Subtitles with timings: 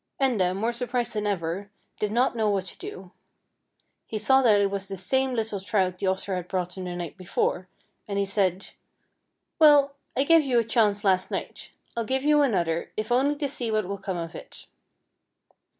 [0.19, 1.69] Enda, more surprised than ever,
[1.99, 3.11] did not know THE HOUSE IN THE LAKE 25 what to do.
[4.07, 6.95] He saw that it was the same little trout the otter had brought him the
[6.95, 7.67] night before,
[8.07, 8.69] and he said:"
[9.59, 11.69] Well, I gave you a chance last night.
[11.95, 14.65] I'll give you another, if only to see what will come of it."